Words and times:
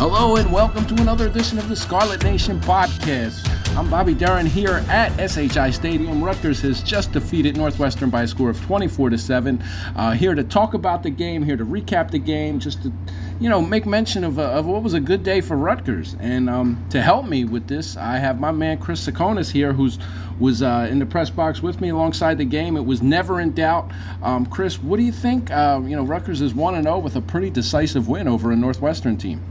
Hello 0.00 0.36
and 0.36 0.50
welcome 0.50 0.86
to 0.86 0.94
another 1.02 1.26
edition 1.26 1.58
of 1.58 1.68
the 1.68 1.76
Scarlet 1.76 2.24
Nation 2.24 2.58
podcast. 2.58 3.46
I'm 3.76 3.90
Bobby 3.90 4.14
Deren 4.14 4.46
here 4.46 4.82
at 4.88 5.10
SHI 5.30 5.72
Stadium. 5.72 6.24
Rutgers 6.24 6.62
has 6.62 6.82
just 6.82 7.12
defeated 7.12 7.58
Northwestern 7.58 8.08
by 8.08 8.22
a 8.22 8.26
score 8.26 8.48
of 8.48 8.58
24 8.62 9.10
to 9.10 9.18
7. 9.18 9.62
Uh, 9.94 10.12
here 10.12 10.34
to 10.34 10.42
talk 10.42 10.72
about 10.72 11.02
the 11.02 11.10
game, 11.10 11.42
here 11.42 11.58
to 11.58 11.66
recap 11.66 12.10
the 12.10 12.18
game, 12.18 12.58
just 12.58 12.82
to 12.82 12.92
you 13.40 13.50
know 13.50 13.60
make 13.60 13.84
mention 13.84 14.24
of, 14.24 14.38
uh, 14.38 14.44
of 14.44 14.64
what 14.64 14.82
was 14.82 14.94
a 14.94 15.00
good 15.00 15.22
day 15.22 15.42
for 15.42 15.54
Rutgers. 15.54 16.16
And 16.18 16.48
um, 16.48 16.82
to 16.88 17.02
help 17.02 17.26
me 17.26 17.44
with 17.44 17.68
this, 17.68 17.98
I 17.98 18.16
have 18.16 18.40
my 18.40 18.52
man 18.52 18.78
Chris 18.78 19.06
Tsakonas 19.06 19.50
here, 19.50 19.74
who's 19.74 19.98
was 20.38 20.62
uh, 20.62 20.88
in 20.90 20.98
the 20.98 21.04
press 21.04 21.28
box 21.28 21.62
with 21.62 21.78
me 21.82 21.90
alongside 21.90 22.38
the 22.38 22.46
game. 22.46 22.78
It 22.78 22.86
was 22.86 23.02
never 23.02 23.38
in 23.40 23.52
doubt. 23.52 23.90
Um, 24.22 24.46
Chris, 24.46 24.82
what 24.82 24.96
do 24.96 25.02
you 25.02 25.12
think? 25.12 25.50
Uh, 25.50 25.82
you 25.84 25.94
know, 25.94 26.04
Rutgers 26.04 26.40
is 26.40 26.54
one 26.54 26.74
and 26.74 26.84
zero 26.84 26.98
with 26.98 27.16
a 27.16 27.20
pretty 27.20 27.50
decisive 27.50 28.08
win 28.08 28.26
over 28.26 28.50
a 28.50 28.56
Northwestern 28.56 29.18
team. 29.18 29.44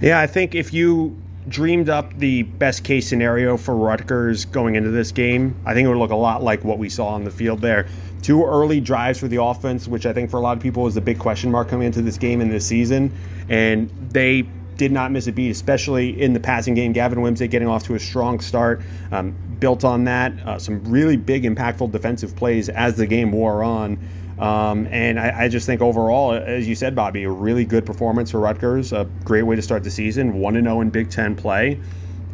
Yeah, 0.00 0.18
I 0.18 0.26
think 0.26 0.54
if 0.54 0.72
you 0.72 1.20
dreamed 1.48 1.90
up 1.90 2.16
the 2.18 2.42
best 2.42 2.84
case 2.84 3.06
scenario 3.06 3.56
for 3.58 3.76
Rutgers 3.76 4.46
going 4.46 4.74
into 4.74 4.90
this 4.90 5.12
game, 5.12 5.54
I 5.66 5.74
think 5.74 5.84
it 5.84 5.88
would 5.88 5.98
look 5.98 6.10
a 6.10 6.16
lot 6.16 6.42
like 6.42 6.64
what 6.64 6.78
we 6.78 6.88
saw 6.88 7.08
on 7.08 7.24
the 7.24 7.30
field 7.30 7.60
there. 7.60 7.86
Two 8.22 8.44
early 8.44 8.80
drives 8.80 9.18
for 9.18 9.28
the 9.28 9.42
offense, 9.42 9.86
which 9.86 10.06
I 10.06 10.12
think 10.14 10.30
for 10.30 10.38
a 10.38 10.40
lot 10.40 10.56
of 10.56 10.62
people 10.62 10.86
is 10.86 10.94
the 10.94 11.02
big 11.02 11.18
question 11.18 11.50
mark 11.50 11.68
coming 11.68 11.86
into 11.86 12.00
this 12.00 12.16
game 12.16 12.40
and 12.40 12.50
this 12.50 12.66
season. 12.66 13.12
And 13.50 13.90
they 14.10 14.48
did 14.76 14.90
not 14.90 15.12
miss 15.12 15.26
a 15.26 15.32
beat, 15.32 15.50
especially 15.50 16.18
in 16.20 16.32
the 16.32 16.40
passing 16.40 16.72
game. 16.72 16.92
Gavin 16.92 17.18
Wimsatt 17.18 17.50
getting 17.50 17.68
off 17.68 17.84
to 17.84 17.94
a 17.94 17.98
strong 17.98 18.40
start, 18.40 18.80
um, 19.12 19.34
built 19.58 19.84
on 19.84 20.04
that. 20.04 20.32
Uh, 20.46 20.58
some 20.58 20.82
really 20.84 21.18
big, 21.18 21.44
impactful 21.44 21.92
defensive 21.92 22.34
plays 22.36 22.70
as 22.70 22.96
the 22.96 23.06
game 23.06 23.32
wore 23.32 23.62
on. 23.62 23.98
Um, 24.40 24.86
and 24.90 25.20
I, 25.20 25.42
I, 25.44 25.48
just 25.48 25.66
think 25.66 25.82
overall, 25.82 26.32
as 26.32 26.66
you 26.66 26.74
said, 26.74 26.94
Bobby, 26.94 27.24
a 27.24 27.30
really 27.30 27.66
good 27.66 27.84
performance 27.84 28.30
for 28.30 28.40
Rutgers. 28.40 28.94
A 28.94 29.06
great 29.22 29.42
way 29.42 29.54
to 29.54 29.60
start 29.60 29.84
the 29.84 29.90
season. 29.90 30.40
1 30.40 30.54
0 30.54 30.80
in 30.80 30.88
Big 30.88 31.10
Ten 31.10 31.36
play 31.36 31.78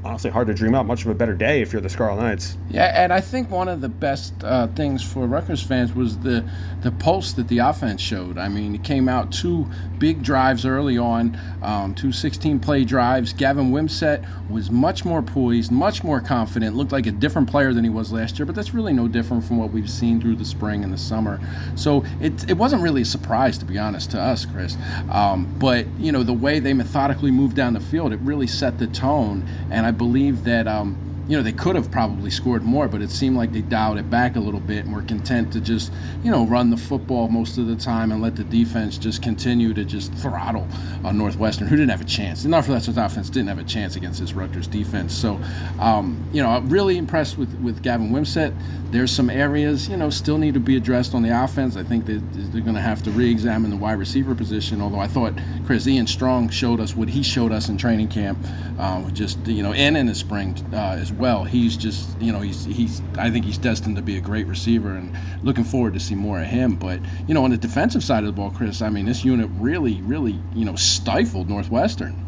honestly 0.06 0.30
hard 0.30 0.46
to 0.46 0.54
dream 0.54 0.74
up 0.74 0.86
much 0.86 1.04
of 1.04 1.10
a 1.10 1.14
better 1.14 1.34
day 1.34 1.60
if 1.60 1.72
you're 1.72 1.82
the 1.82 1.88
Scarlet 1.88 2.20
Knights. 2.20 2.56
Yeah, 2.70 3.02
and 3.02 3.12
I 3.12 3.20
think 3.20 3.50
one 3.50 3.68
of 3.68 3.80
the 3.80 3.88
best 3.88 4.32
uh, 4.44 4.68
things 4.68 5.02
for 5.02 5.26
Rutgers 5.26 5.62
fans 5.62 5.92
was 5.94 6.18
the 6.18 6.48
the 6.82 6.92
pulse 6.92 7.32
that 7.32 7.48
the 7.48 7.58
offense 7.58 8.00
showed. 8.00 8.38
I 8.38 8.48
mean, 8.48 8.74
it 8.74 8.84
came 8.84 9.08
out 9.08 9.32
two 9.32 9.66
big 9.98 10.22
drives 10.22 10.64
early 10.64 10.98
on, 10.98 11.38
um, 11.62 11.94
two 11.94 12.12
16 12.12 12.60
play 12.60 12.84
drives. 12.84 13.32
Gavin 13.32 13.72
Wimsatt 13.72 14.24
was 14.50 14.70
much 14.70 15.04
more 15.04 15.22
poised, 15.22 15.72
much 15.72 16.04
more 16.04 16.20
confident, 16.20 16.76
looked 16.76 16.92
like 16.92 17.06
a 17.06 17.10
different 17.10 17.50
player 17.50 17.72
than 17.72 17.82
he 17.82 17.90
was 17.90 18.12
last 18.12 18.38
year, 18.38 18.46
but 18.46 18.54
that's 18.54 18.72
really 18.72 18.92
no 18.92 19.08
different 19.08 19.44
from 19.44 19.56
what 19.56 19.72
we've 19.72 19.90
seen 19.90 20.20
through 20.20 20.36
the 20.36 20.44
spring 20.44 20.84
and 20.84 20.92
the 20.92 20.98
summer. 20.98 21.40
So 21.74 22.04
it, 22.20 22.48
it 22.48 22.54
wasn't 22.54 22.82
really 22.82 23.02
a 23.02 23.06
surprise, 23.06 23.58
to 23.58 23.64
be 23.64 23.78
honest, 23.78 24.10
to 24.12 24.20
us, 24.20 24.44
Chris. 24.44 24.76
Um, 25.10 25.52
but, 25.58 25.86
you 25.98 26.12
know, 26.12 26.22
the 26.22 26.32
way 26.32 26.58
they 26.60 26.74
methodically 26.74 27.30
moved 27.30 27.56
down 27.56 27.72
the 27.72 27.80
field, 27.80 28.12
it 28.12 28.20
really 28.20 28.46
set 28.46 28.78
the 28.78 28.86
tone, 28.86 29.46
and 29.70 29.86
I 29.86 29.90
believe 29.96 30.44
that 30.44 30.66
um, 30.68 30.96
you 31.28 31.36
know, 31.36 31.42
they 31.42 31.52
could 31.52 31.74
have 31.74 31.90
probably 31.90 32.30
scored 32.30 32.62
more, 32.62 32.86
but 32.86 33.02
it 33.02 33.10
seemed 33.10 33.36
like 33.36 33.52
they 33.52 33.62
dialed 33.62 33.98
it 33.98 34.08
back 34.08 34.36
a 34.36 34.40
little 34.40 34.60
bit 34.60 34.84
and 34.84 34.94
were 34.94 35.02
content 35.02 35.52
to 35.52 35.60
just, 35.60 35.92
you 36.22 36.30
know, 36.30 36.46
run 36.46 36.70
the 36.70 36.76
football 36.76 37.28
most 37.28 37.58
of 37.58 37.66
the 37.66 37.74
time 37.74 38.12
and 38.12 38.22
let 38.22 38.36
the 38.36 38.44
defense 38.44 38.96
just 38.96 39.22
continue 39.22 39.74
to 39.74 39.84
just 39.84 40.12
throttle 40.14 40.68
uh, 41.04 41.10
Northwestern, 41.10 41.66
who 41.66 41.74
didn't 41.74 41.90
have 41.90 42.00
a 42.00 42.04
chance. 42.04 42.44
The 42.44 42.48
Northwestern 42.48 42.96
offense 42.98 43.28
didn't 43.28 43.48
have 43.48 43.58
a 43.58 43.64
chance 43.64 43.96
against 43.96 44.20
this 44.20 44.34
Rutgers 44.34 44.68
defense. 44.68 45.12
So, 45.12 45.40
um, 45.80 46.24
you 46.32 46.42
know, 46.42 46.50
I'm 46.50 46.68
really 46.70 46.96
impressed 46.96 47.38
with, 47.38 47.52
with 47.60 47.82
Gavin 47.82 48.10
Wimsatt. 48.10 48.54
There's 48.92 49.10
some 49.10 49.28
areas, 49.28 49.88
you 49.88 49.96
know, 49.96 50.10
still 50.10 50.38
need 50.38 50.54
to 50.54 50.60
be 50.60 50.76
addressed 50.76 51.12
on 51.12 51.22
the 51.22 51.44
offense. 51.44 51.76
I 51.76 51.82
think 51.82 52.06
that 52.06 52.22
they're 52.52 52.62
going 52.62 52.76
to 52.76 52.80
have 52.80 53.02
to 53.02 53.10
re 53.10 53.28
examine 53.28 53.70
the 53.70 53.76
wide 53.76 53.98
receiver 53.98 54.34
position, 54.34 54.80
although 54.80 55.00
I 55.00 55.08
thought 55.08 55.34
Chris 55.66 55.88
Ian 55.88 56.06
Strong 56.06 56.50
showed 56.50 56.78
us 56.78 56.94
what 56.94 57.08
he 57.08 57.24
showed 57.24 57.50
us 57.50 57.68
in 57.68 57.76
training 57.76 58.08
camp, 58.08 58.38
uh, 58.78 59.10
just, 59.10 59.44
you 59.46 59.64
know, 59.64 59.72
and 59.72 59.96
in 59.96 60.06
the 60.06 60.14
spring 60.14 60.56
uh, 60.72 60.96
as 61.00 61.10
well. 61.16 61.44
He's 61.44 61.76
just, 61.76 62.20
you 62.20 62.32
know, 62.32 62.40
he's 62.40 62.64
he's. 62.64 63.02
I 63.18 63.30
think 63.30 63.44
he's 63.44 63.58
destined 63.58 63.96
to 63.96 64.02
be 64.02 64.16
a 64.16 64.20
great 64.20 64.46
receiver, 64.46 64.94
and 64.94 65.16
looking 65.42 65.64
forward 65.64 65.94
to 65.94 66.00
see 66.00 66.14
more 66.14 66.40
of 66.40 66.46
him. 66.46 66.76
But 66.76 67.00
you 67.26 67.34
know, 67.34 67.44
on 67.44 67.50
the 67.50 67.56
defensive 67.56 68.04
side 68.04 68.20
of 68.20 68.26
the 68.26 68.32
ball, 68.32 68.50
Chris, 68.50 68.82
I 68.82 68.90
mean, 68.90 69.06
this 69.06 69.24
unit 69.24 69.48
really, 69.58 70.00
really, 70.02 70.38
you 70.54 70.64
know, 70.64 70.76
stifled 70.76 71.48
Northwestern. 71.48 72.22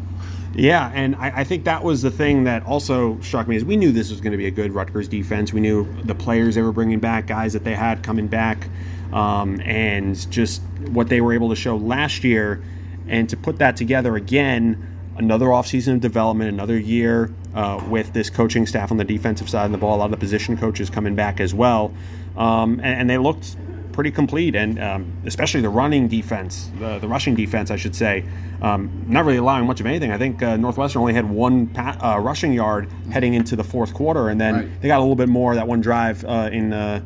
Yeah, 0.55 0.91
and 0.93 1.15
I, 1.15 1.41
I, 1.41 1.43
think 1.43 1.65
that 1.65 1.83
was 1.83 2.01
the 2.01 2.09
thing 2.09 2.45
that 2.45 2.65
also 2.65 3.19
struck 3.21 3.47
me 3.47 3.55
is 3.55 3.63
we 3.63 3.77
knew 3.77 3.91
this 3.91 4.09
was 4.09 4.19
going 4.19 4.31
to 4.31 4.37
be 4.37 4.47
a 4.47 4.51
good 4.51 4.71
Rutgers 4.71 5.07
defense. 5.07 5.53
We 5.53 5.61
knew 5.61 5.87
the 6.03 6.15
players 6.15 6.55
they 6.55 6.63
were 6.63 6.71
bringing 6.71 6.99
back, 6.99 7.27
guys 7.27 7.53
that 7.53 7.63
they 7.63 7.75
had 7.75 8.01
coming 8.01 8.27
back, 8.27 8.67
um, 9.13 9.61
and 9.61 10.29
just 10.31 10.61
what 10.91 11.07
they 11.07 11.21
were 11.21 11.33
able 11.33 11.49
to 11.49 11.55
show 11.55 11.77
last 11.77 12.23
year, 12.23 12.63
and 13.07 13.29
to 13.29 13.37
put 13.37 13.59
that 13.59 13.77
together 13.77 14.15
again 14.15 14.98
another 15.19 15.47
offseason 15.47 15.95
of 15.95 16.01
development, 16.01 16.49
another 16.49 16.79
year 16.79 17.31
uh, 17.53 17.83
with 17.89 18.13
this 18.13 18.29
coaching 18.29 18.65
staff 18.65 18.89
on 18.89 18.97
the 18.97 19.03
defensive 19.03 19.49
side 19.49 19.65
of 19.65 19.71
the 19.71 19.77
ball. 19.77 19.97
A 19.97 19.99
lot 19.99 20.05
of 20.05 20.11
the 20.11 20.17
position 20.17 20.57
coaches 20.57 20.89
coming 20.89 21.13
back 21.13 21.39
as 21.39 21.53
well, 21.53 21.93
um, 22.37 22.79
and, 22.79 23.01
and, 23.01 23.09
they 23.09 23.17
looked 23.17 23.57
pretty 23.91 24.11
complete. 24.11 24.55
And 24.55 24.81
um, 24.81 25.11
especially 25.25 25.61
the 25.61 25.69
running 25.69 26.07
defense, 26.07 26.71
the, 26.79 26.99
the 26.99 27.07
rushing 27.07 27.35
defense, 27.35 27.69
I 27.69 27.75
should 27.75 27.95
say, 27.95 28.23
um, 28.61 29.05
not 29.07 29.25
really 29.25 29.37
allowing 29.37 29.65
much 29.67 29.81
of 29.81 29.85
anything. 29.85 30.11
I 30.11 30.17
think 30.17 30.41
uh, 30.41 30.55
Northwestern 30.55 31.01
only 31.01 31.13
had 31.13 31.29
one 31.29 31.69
uh, 31.77 32.17
rushing 32.19 32.53
yard 32.53 32.89
heading 33.11 33.33
into 33.33 33.55
the 33.55 33.63
fourth 33.63 33.93
quarter, 33.93 34.29
and 34.29 34.39
then 34.39 34.55
right. 34.55 34.81
they 34.81 34.87
got 34.87 34.99
a 34.99 35.01
little 35.03 35.15
bit 35.15 35.29
more 35.29 35.53
that 35.53 35.67
one 35.67 35.81
drive 35.81 36.23
uh, 36.23 36.49
in 36.51 36.71
uh, 36.71 37.01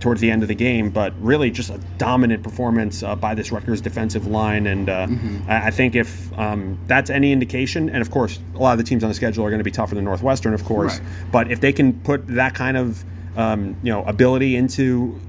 towards 0.00 0.20
the 0.20 0.30
end 0.30 0.42
of 0.42 0.48
the 0.48 0.54
game, 0.54 0.90
but 0.90 1.12
really 1.20 1.50
just 1.50 1.70
a 1.70 1.78
dominant 1.98 2.42
performance 2.42 3.02
uh, 3.02 3.16
by 3.16 3.34
this 3.34 3.52
Rutgers 3.52 3.80
defensive 3.80 4.26
line. 4.26 4.66
And 4.66 4.88
uh, 4.88 5.06
mm-hmm. 5.06 5.50
I, 5.50 5.70
think 5.70 5.94
if 5.94 6.36
um, 6.38 6.78
that's 6.86 7.10
any 7.10 7.32
indication, 7.32 7.88
and 7.88 8.02
of 8.02 8.10
course, 8.10 8.38
a 8.54 8.58
lot 8.58 8.72
of 8.72 8.78
the 8.78 8.84
teams 8.84 9.02
on 9.04 9.08
the 9.08 9.14
schedule 9.14 9.44
are 9.44 9.50
going 9.50 9.58
to 9.58 9.64
be 9.64 9.70
tougher 9.70 9.94
than 9.94 10.04
Northwestern, 10.04 10.54
of 10.54 10.64
course, 10.64 10.98
right. 10.98 11.08
but 11.32 11.50
if 11.50 11.60
they 11.60 11.72
can 11.72 11.92
put 12.00 12.26
that 12.28 12.54
kind 12.54 12.76
of 12.76 13.04
um, 13.36 13.76
you 13.82 13.92
know 13.92 14.02
ability 14.04 14.56
into 14.56 15.20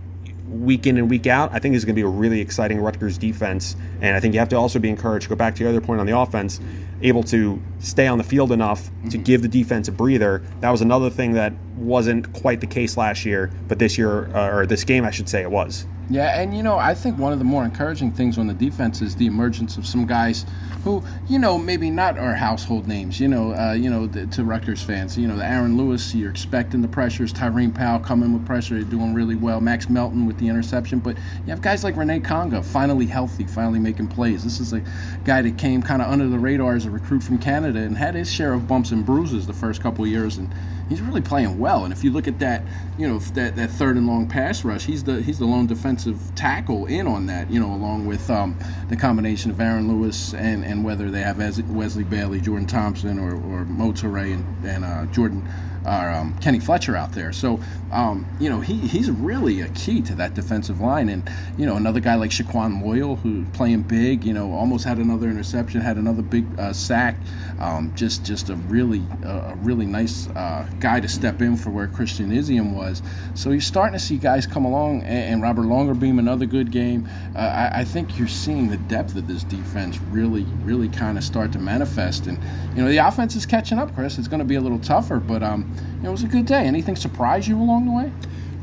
week 0.49 0.87
in 0.87 0.97
and 0.97 1.09
week 1.09 1.27
out, 1.27 1.53
I 1.53 1.59
think 1.59 1.75
is 1.75 1.85
going 1.85 1.95
to 1.95 2.01
be 2.01 2.05
a 2.05 2.09
really 2.09 2.39
exciting 2.39 2.79
Rutgers 2.79 3.17
defense. 3.17 3.75
And 4.01 4.15
I 4.15 4.19
think 4.19 4.33
you 4.33 4.39
have 4.39 4.49
to 4.49 4.55
also 4.55 4.79
be 4.79 4.89
encouraged 4.89 5.23
to 5.23 5.29
go 5.29 5.35
back 5.35 5.55
to 5.55 5.61
your 5.61 5.69
other 5.69 5.81
point 5.81 5.99
on 5.99 6.07
the 6.07 6.17
offense, 6.17 6.59
able 7.01 7.23
to 7.23 7.61
stay 7.79 8.07
on 8.07 8.17
the 8.17 8.23
field 8.23 8.51
enough 8.51 8.85
mm-hmm. 8.85 9.09
to 9.09 9.17
give 9.17 9.41
the 9.41 9.47
defense 9.47 9.87
a 9.87 9.91
breather. 9.91 10.43
That 10.61 10.69
was 10.69 10.81
another 10.81 11.09
thing 11.09 11.33
that 11.33 11.53
wasn't 11.75 12.31
quite 12.33 12.61
the 12.61 12.67
case 12.67 12.97
last 12.97 13.25
year, 13.25 13.51
but 13.67 13.79
this 13.79 13.97
year, 13.97 14.35
uh, 14.35 14.55
or 14.55 14.65
this 14.65 14.83
game, 14.83 15.05
I 15.05 15.11
should 15.11 15.29
say, 15.29 15.41
it 15.41 15.51
was. 15.51 15.85
Yeah, 16.09 16.39
and 16.39 16.55
you 16.55 16.63
know, 16.63 16.77
I 16.77 16.93
think 16.93 17.19
one 17.19 17.33
of 17.33 17.39
the 17.39 17.45
more 17.45 17.65
encouraging 17.65 18.11
things 18.13 18.37
on 18.37 18.47
the 18.47 18.53
defense 18.53 19.01
is 19.01 19.15
the 19.15 19.25
emergence 19.25 19.75
of 19.75 19.85
some 19.85 20.05
guys 20.05 20.45
who, 20.85 21.03
you 21.27 21.37
know, 21.37 21.57
maybe 21.57 21.89
not 21.89 22.17
are 22.17 22.33
household 22.33 22.87
names. 22.87 23.19
You 23.19 23.27
know, 23.27 23.53
uh, 23.53 23.73
you 23.73 23.89
know, 23.89 24.07
the, 24.07 24.25
to 24.27 24.45
Rutgers 24.45 24.81
fans, 24.81 25.17
you 25.17 25.27
know, 25.27 25.35
the 25.35 25.45
Aaron 25.45 25.75
Lewis, 25.75 26.15
you're 26.15 26.31
expecting 26.31 26.81
the 26.81 26.87
pressures. 26.87 27.33
Tyreem 27.33 27.75
Powell 27.75 27.99
coming 27.99 28.31
with 28.31 28.45
pressure, 28.45 28.81
doing 28.83 29.13
really 29.13 29.35
well. 29.35 29.59
Max 29.59 29.89
Melton 29.89 30.25
with 30.25 30.37
the 30.37 30.47
interception, 30.47 30.99
but 30.99 31.17
you 31.17 31.49
have 31.49 31.61
guys 31.61 31.83
like 31.83 31.97
Rene 31.97 32.21
Konga, 32.21 32.63
finally 32.63 33.05
healthy, 33.05 33.43
finally 33.43 33.79
making 33.79 34.07
plays. 34.07 34.45
This 34.45 34.61
is 34.61 34.71
a 34.71 34.81
guy 35.25 35.41
that 35.41 35.57
came 35.57 35.81
kind 35.81 36.01
of 36.01 36.07
under 36.07 36.29
the 36.29 36.39
radar 36.39 36.75
as 36.75 36.85
a 36.85 36.89
recruit 36.89 37.21
from 37.21 37.37
Canada 37.37 37.79
and 37.79 37.97
had 37.97 38.15
his 38.15 38.31
share 38.31 38.53
of 38.53 38.65
bumps 38.65 38.91
and 38.91 39.05
bruises 39.05 39.45
the 39.45 39.53
first 39.53 39.81
couple 39.81 40.07
years, 40.07 40.37
and 40.37 40.49
he's 40.89 41.01
really 41.01 41.21
playing 41.21 41.59
well. 41.59 41.83
And 41.83 41.93
if 41.93 42.03
you 42.03 42.11
look 42.11 42.27
at 42.27 42.39
that, 42.39 42.63
you 42.97 43.07
know, 43.07 43.19
that, 43.19 43.55
that 43.55 43.69
third 43.71 43.97
and 43.97 44.07
long 44.07 44.27
pass 44.27 44.63
rush, 44.63 44.85
he's 44.85 45.03
the 45.03 45.21
he's 45.21 45.39
the 45.39 45.45
lone 45.45 45.67
defensive 45.67 46.19
tackle 46.35 46.85
in 46.85 47.07
on 47.07 47.25
that. 47.27 47.51
You 47.51 47.59
know, 47.59 47.73
along 47.73 48.05
with 48.05 48.29
um, 48.29 48.57
the 48.89 48.95
combination 48.95 49.51
of 49.51 49.59
Aaron 49.59 49.87
Lewis 49.87 50.33
and, 50.33 50.63
and 50.63 50.83
whether 50.83 51.11
they 51.11 51.21
have 51.21 51.37
Wesley 51.69 52.03
Bailey, 52.03 52.41
Jordan 52.41 52.67
Thompson, 52.67 53.19
or 53.19 53.33
or 53.35 53.65
Mo 53.65 53.93
and, 54.33 54.65
and 54.65 54.85
uh, 54.85 55.05
Jordan 55.07 55.47
um, 55.87 56.37
Kenny 56.39 56.59
Fletcher 56.59 56.95
out 56.95 57.11
there. 57.11 57.31
So, 57.31 57.59
um, 57.91 58.25
you 58.39 58.49
know, 58.49 58.59
he, 58.59 58.75
he's 58.75 59.09
really 59.09 59.61
a 59.61 59.69
key 59.69 60.01
to 60.01 60.15
that 60.15 60.33
defensive 60.33 60.81
line. 60.81 61.09
And, 61.09 61.29
you 61.57 61.65
know, 61.65 61.75
another 61.75 61.99
guy 61.99 62.15
like 62.15 62.31
Shaquan 62.31 62.83
Loyal, 62.83 63.15
who 63.15 63.45
playing 63.53 63.83
big, 63.83 64.23
you 64.23 64.33
know, 64.33 64.53
almost 64.53 64.85
had 64.85 64.97
another 64.97 65.29
interception, 65.29 65.81
had 65.81 65.97
another 65.97 66.21
big 66.21 66.45
uh, 66.59 66.73
sack. 66.73 67.17
Um, 67.59 67.91
just 67.95 68.23
just 68.23 68.49
a 68.49 68.55
really 68.55 69.01
uh, 69.25 69.51
a 69.51 69.55
really 69.61 69.85
nice 69.85 70.27
uh, 70.29 70.67
guy 70.79 70.99
to 70.99 71.07
step 71.07 71.41
in 71.41 71.57
for 71.57 71.71
where 71.71 71.87
Christian 71.87 72.31
Izien 72.31 72.73
was. 72.73 73.01
So 73.33 73.49
you're 73.49 73.61
starting 73.61 73.93
to 73.93 74.03
see 74.03 74.17
guys 74.17 74.45
come 74.45 74.65
along, 74.65 75.01
and, 75.01 75.33
and 75.33 75.41
Robert 75.41 75.63
Longerbeam, 75.63 76.19
another 76.19 76.45
good 76.45 76.71
game. 76.71 77.07
Uh, 77.35 77.39
I, 77.39 77.79
I, 77.79 77.83
think 77.83 78.17
you're 78.17 78.27
seeing 78.27 78.69
the 78.69 78.77
depth 78.77 79.15
of 79.15 79.27
this 79.27 79.43
defense 79.43 79.99
really, 80.11 80.43
really 80.63 80.89
kind 80.89 81.17
of 81.17 81.23
start 81.23 81.51
to 81.53 81.59
manifest. 81.59 82.27
And, 82.27 82.39
you 82.75 82.83
know, 82.83 82.89
the 82.89 82.97
offense 82.97 83.35
is 83.35 83.45
catching 83.45 83.79
up, 83.79 83.93
Chris. 83.95 84.17
It's 84.17 84.27
going 84.27 84.39
to 84.39 84.45
be 84.45 84.55
a 84.55 84.61
little 84.61 84.79
tougher, 84.79 85.19
but, 85.19 85.43
um, 85.43 85.71
it 86.03 86.09
was 86.09 86.23
a 86.23 86.27
good 86.27 86.45
day. 86.45 86.65
Anything 86.65 86.95
surprise 86.95 87.47
you 87.47 87.59
along 87.59 87.85
the 87.85 87.91
way? 87.91 88.11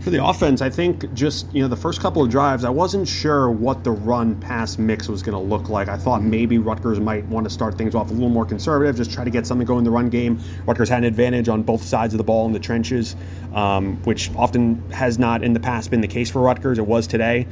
For 0.04 0.10
the 0.10 0.22
offense, 0.22 0.60
I 0.60 0.68
think 0.68 1.14
just 1.14 1.50
you 1.54 1.62
know 1.62 1.68
the 1.68 1.76
first 1.76 1.98
couple 1.98 2.22
of 2.22 2.28
drives, 2.28 2.62
I 2.62 2.68
wasn't 2.68 3.08
sure 3.08 3.50
what 3.50 3.84
the 3.84 3.90
run 3.90 4.38
pass 4.38 4.76
mix 4.76 5.08
was 5.08 5.22
going 5.22 5.32
to 5.32 5.42
look 5.42 5.70
like. 5.70 5.88
I 5.88 5.96
thought 5.96 6.22
maybe 6.22 6.58
Rutgers 6.58 7.00
might 7.00 7.24
want 7.24 7.44
to 7.44 7.50
start 7.50 7.78
things 7.78 7.94
off 7.94 8.10
a 8.10 8.12
little 8.12 8.28
more 8.28 8.44
conservative, 8.44 8.96
just 8.96 9.10
try 9.10 9.24
to 9.24 9.30
get 9.30 9.46
something 9.46 9.66
going 9.66 9.78
in 9.78 9.84
the 9.84 9.90
run 9.90 10.10
game. 10.10 10.38
Rutgers 10.66 10.90
had 10.90 10.98
an 10.98 11.04
advantage 11.04 11.48
on 11.48 11.62
both 11.62 11.82
sides 11.82 12.12
of 12.12 12.18
the 12.18 12.24
ball 12.24 12.44
in 12.44 12.52
the 12.52 12.58
trenches, 12.58 13.16
um, 13.54 13.96
which 14.04 14.30
often 14.36 14.82
has 14.90 15.18
not 15.18 15.42
in 15.42 15.54
the 15.54 15.60
past 15.60 15.90
been 15.90 16.02
the 16.02 16.08
case 16.08 16.30
for 16.30 16.42
Rutgers. 16.42 16.78
It 16.78 16.86
was 16.86 17.06
today. 17.06 17.46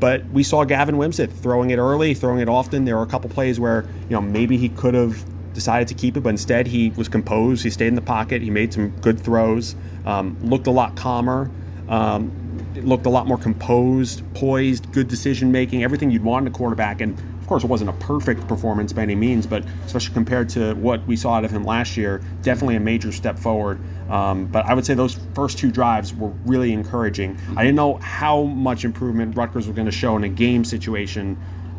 But 0.00 0.28
we 0.30 0.42
saw 0.42 0.64
Gavin 0.64 0.96
Wimsatt 0.96 1.32
throwing 1.32 1.70
it 1.70 1.78
early, 1.78 2.14
throwing 2.14 2.40
it 2.40 2.48
often. 2.48 2.84
There 2.84 2.96
were 2.96 3.04
a 3.04 3.06
couple 3.06 3.30
plays 3.30 3.60
where 3.60 3.82
you 4.08 4.10
know 4.10 4.20
maybe 4.20 4.56
he 4.56 4.70
could 4.70 4.94
have 4.94 5.24
decided 5.56 5.88
to 5.88 5.94
keep 5.94 6.16
it, 6.16 6.20
but 6.20 6.28
instead 6.28 6.68
he 6.68 6.90
was 6.90 7.08
composed. 7.08 7.64
He 7.64 7.70
stayed 7.70 7.88
in 7.88 7.96
the 7.96 8.00
pocket. 8.02 8.42
He 8.42 8.50
made 8.50 8.72
some 8.72 8.90
good 9.00 9.18
throws. 9.18 9.74
Um, 10.04 10.36
looked 10.42 10.68
a 10.68 10.70
lot 10.70 10.94
calmer. 10.96 11.50
Um, 11.88 12.30
looked 12.76 13.06
a 13.06 13.10
lot 13.10 13.26
more 13.26 13.38
composed, 13.38 14.22
poised, 14.34 14.92
good 14.92 15.08
decision 15.08 15.50
making, 15.50 15.82
everything 15.82 16.10
you'd 16.10 16.22
want 16.22 16.46
in 16.46 16.52
a 16.52 16.56
quarterback. 16.56 17.00
And 17.00 17.18
of 17.18 17.46
course, 17.46 17.64
it 17.64 17.68
wasn't 17.68 17.90
a 17.90 17.94
perfect 17.94 18.46
performance 18.48 18.92
by 18.92 19.02
any 19.02 19.14
means, 19.14 19.46
but 19.46 19.64
especially 19.86 20.12
compared 20.12 20.48
to 20.50 20.74
what 20.74 21.04
we 21.06 21.16
saw 21.16 21.34
out 21.34 21.44
of 21.44 21.50
him 21.50 21.64
last 21.64 21.96
year, 21.96 22.22
definitely 22.42 22.76
a 22.76 22.80
major 22.80 23.12
step 23.12 23.38
forward. 23.38 23.80
Um, 24.10 24.46
but 24.46 24.66
I 24.66 24.74
would 24.74 24.84
say 24.84 24.94
those 24.94 25.18
first 25.34 25.58
two 25.58 25.70
drives 25.70 26.12
were 26.12 26.32
really 26.44 26.72
encouraging. 26.72 27.38
I 27.56 27.62
didn't 27.62 27.76
know 27.76 27.94
how 27.94 28.42
much 28.42 28.84
improvement 28.84 29.36
Rutgers 29.36 29.66
was 29.66 29.74
going 29.74 29.86
to 29.86 29.92
show 29.92 30.16
in 30.16 30.24
a 30.24 30.28
game 30.28 30.64
situation 30.64 31.38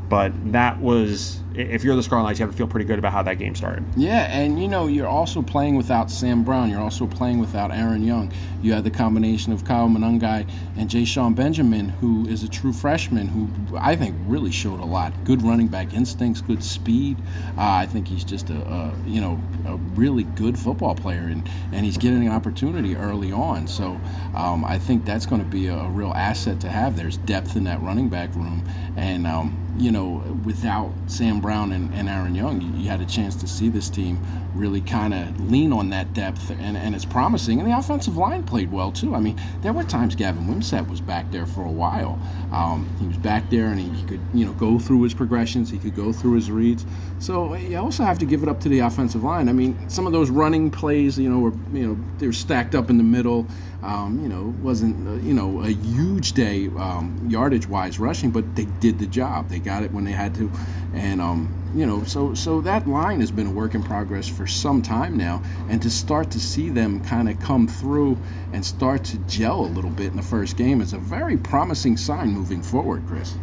but 0.09 0.31
that 0.51 0.80
was, 0.80 1.41
if 1.57 1.83
you're 1.83 1.95
the 1.95 2.04
Scarlet 2.04 2.25
Knights, 2.25 2.39
you 2.39 2.45
have 2.45 2.54
to 2.54 2.57
feel 2.57 2.68
pretty 2.68 2.86
good 2.86 3.00
about 3.00 3.12
how 3.12 3.24
that 3.24 3.36
game 3.36 3.56
started. 3.56 3.83
Yeah, 3.95 4.25
and 4.31 4.62
you 4.62 4.68
know, 4.68 4.88
you're 4.88 5.07
also 5.07 5.42
playing 5.42 5.75
without 5.75 6.12
Sam 6.12 6.44
Brown. 6.44 6.69
You're 6.69 6.81
also 6.81 7.07
playing 7.07 7.39
without 7.39 7.71
Aaron 7.71 8.04
Young. 8.04 8.31
You 8.62 8.74
had 8.74 8.83
the 8.83 8.92
combination 8.92 9.54
of 9.54 9.65
Kyle 9.65 9.88
Monangai 9.88 10.50
and 10.77 10.89
Ja'shon 10.89 11.36
Benjamin, 11.36 11.89
who 11.89 12.27
is 12.27 12.44
a 12.44 12.48
true 12.48 12.74
freshman, 12.74 13.27
who 13.27 13.50
I 13.77 13.95
think 13.95 14.15
really 14.25 14.51
showed 14.51 14.80
a 14.80 14.86
lot. 14.86 15.13
Good 15.24 15.42
running 15.42 15.68
back 15.68 15.94
instincts, 15.94 16.42
good 16.42 16.63
speed. 16.63 17.18
Uh, 17.57 17.62
I 17.62 17.86
think 17.88 18.07
he's 18.07 18.24
just 18.24 18.50
a, 18.50 18.57
a, 18.57 18.94
you 19.06 19.21
know 19.21 19.39
a 19.65 19.75
really 19.95 20.24
good 20.24 20.57
football 20.57 20.95
player, 20.95 21.24
and, 21.24 21.50
and 21.71 21.86
he's 21.86 21.98
getting 21.98 22.25
an 22.25 22.31
opportunity 22.31 22.95
early 22.95 23.31
on. 23.31 23.68
So 23.68 24.00
um, 24.36 24.63
I 24.63 24.77
think 24.77 25.06
that's 25.06 25.25
going 25.25 25.44
to 25.44 25.48
be 25.48 25.68
a, 25.68 25.75
a, 25.75 25.89
real 25.89 26.13
asset 26.13 26.59
to 26.62 26.69
have. 26.69 26.95
There's 26.95 27.18
depth 27.18 27.56
in 27.56 27.63
that 27.65 27.81
running 27.81 28.09
back 28.09 28.33
room, 28.36 28.63
and 28.95 29.25
um, 29.25 29.57
you 29.77 29.92
know, 29.92 30.24
without 30.44 30.92
Sam 31.07 31.39
Brown 31.39 31.46
and, 31.49 31.94
and 31.94 32.09
Aaron 32.09 32.35
Young, 32.35 32.61
you, 32.77 32.89
had 32.89 33.01
a 33.01 33.05
chance 33.05 33.35
to 33.35 33.47
see 33.47 33.69
this 33.69 33.89
team 33.89 34.19
really 34.53 34.81
kind 34.81 35.13
of 35.13 35.51
lean 35.51 35.73
on 35.73 35.89
that 35.89 36.13
depth, 36.13 36.49
and, 36.49 36.77
and 36.77 36.95
it's 36.95 37.05
promising. 37.05 37.59
And 37.59 37.69
the 37.69 37.77
offensive 37.77 38.17
line 38.17 38.44
played 38.44 38.71
well, 38.71 38.91
too. 38.91 39.15
I 39.15 39.19
mean, 39.19 39.39
there 39.61 39.73
were 39.73 39.83
times 39.83 40.15
Gavin 40.15 40.45
Wimsatt 40.45 40.89
was 40.89 41.01
back 41.01 41.29
there 41.31 41.45
for 41.45 41.61
a 41.61 41.71
while. 41.71 42.19
Um, 42.51 42.89
he 42.99 43.07
was 43.07 43.17
back 43.17 43.49
there, 43.49 43.67
and 43.67 43.79
he, 43.79 43.89
he, 43.89 44.05
could, 44.05 44.21
you 44.33 44.45
know, 44.45 44.53
go 44.53 44.79
through 44.79 45.03
his 45.03 45.13
progressions. 45.13 45.69
He 45.69 45.77
could 45.77 45.95
go 45.95 46.13
through 46.13 46.33
his 46.33 46.49
reads. 46.49 46.85
So 47.19 47.55
you 47.55 47.77
also 47.77 48.03
have 48.03 48.19
to 48.19 48.25
give 48.25 48.44
it 48.44 48.49
up 48.49 48.59
to 48.61 48.69
the 48.69 48.79
offensive 48.79 49.23
line. 49.23 49.49
I 49.49 49.53
mean, 49.53 49.89
some 49.89 50.07
of 50.07 50.13
those 50.13 50.29
running 50.29 50.69
plays, 50.71 51.17
you 51.17 51.29
know, 51.29 51.39
were, 51.39 51.53
you 51.73 51.88
know, 51.88 51.97
they 52.17 52.27
were 52.27 52.33
stacked 52.33 52.75
up 52.75 52.89
in 52.89 52.97
the 52.97 53.03
middle. 53.03 53.47
Um, 53.83 54.19
you 54.23 54.27
know, 54.27 54.55
wasn't, 54.63 55.07
uh, 55.07 55.13
you 55.23 55.35
know, 55.35 55.61
a 55.61 55.69
huge 55.69 56.33
day 56.33 56.67
um, 56.79 57.27
yardage-wise 57.29 57.99
rushing, 57.99 58.31
but 58.31 58.55
they 58.55 58.65
did 58.65 58.97
the 58.97 59.05
job. 59.05 59.49
They 59.49 59.59
got 59.59 59.83
it 59.83 59.91
when 59.91 60.03
they 60.03 60.11
had 60.11 60.33
to, 60.35 60.51
and 60.94 61.22
um, 61.22 61.54
you 61.75 61.86
know, 61.86 62.04
so 62.04 62.34
so 62.34 62.62
that 62.62 62.88
line 62.88 63.19
has 63.19 63.31
been 63.31 63.48
a 63.48 63.51
work 63.51 63.75
in 63.75 63.84
progress 63.84 64.28
for 64.28 64.48
some 64.48 64.81
time 64.81 65.18
now, 65.18 65.42
and 65.69 65.81
to 65.81 65.89
start 65.89 66.31
to 66.31 66.39
see 66.39 66.69
them 66.69 67.04
kind 67.06 67.30
of 67.30 67.39
come 67.39 67.68
through 67.68 68.18
and 68.54 68.66
start 68.66 69.04
to 69.06 69.18
gel 69.19 69.62
a 69.62 69.68
little 69.68 69.92
bit 69.92 70.07
in 70.07 70.16
the 70.16 70.24
first 70.24 70.57
game 70.57 70.81
is 70.81 70.94
a 70.94 70.98
very 70.98 71.38
promising 71.38 71.98
sign 71.98 72.30
moving 72.30 72.62
forward, 72.62 73.04
Chris. 73.07 73.36